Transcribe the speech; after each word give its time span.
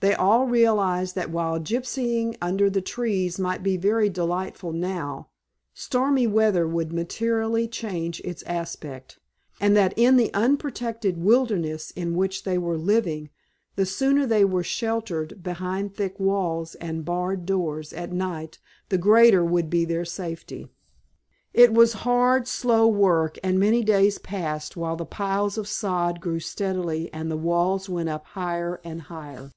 They 0.00 0.14
all 0.14 0.46
realized 0.46 1.16
that 1.16 1.32
while 1.32 1.58
gypsying 1.58 2.36
under 2.40 2.70
the 2.70 2.80
trees 2.80 3.36
might 3.36 3.64
be 3.64 3.76
very 3.76 4.08
delightful 4.08 4.70
now, 4.72 5.30
stormy 5.74 6.24
weather 6.24 6.68
would 6.68 6.92
materially 6.92 7.66
change 7.66 8.20
its 8.20 8.44
aspect, 8.44 9.18
and 9.60 9.76
that 9.76 9.92
in 9.96 10.16
the 10.16 10.32
unprotected 10.34 11.16
wilderness 11.20 11.90
in 11.90 12.14
which 12.14 12.44
they 12.44 12.56
were 12.56 12.76
living 12.78 13.30
the 13.74 13.84
sooner 13.84 14.24
they 14.24 14.44
were 14.44 14.62
sheltered 14.62 15.42
behind 15.42 15.96
thick 15.96 16.20
walls 16.20 16.76
and 16.76 17.04
barred 17.04 17.44
doors 17.44 17.92
at 17.92 18.12
night 18.12 18.60
the 18.90 18.98
greater 18.98 19.44
would 19.44 19.68
be 19.68 19.84
their 19.84 20.04
safety. 20.04 20.68
It 21.52 21.74
was 21.74 21.94
hard, 22.04 22.46
slow 22.46 22.86
work, 22.86 23.36
and 23.42 23.58
many 23.58 23.82
days 23.82 24.18
passed, 24.18 24.76
while 24.76 24.94
the 24.94 25.04
piles 25.04 25.58
of 25.58 25.66
sod 25.66 26.20
grew 26.20 26.38
steadily 26.38 27.12
and 27.12 27.28
the 27.28 27.36
walls 27.36 27.88
went 27.88 28.08
up 28.08 28.26
higher 28.26 28.80
and 28.84 29.02
higher. 29.02 29.50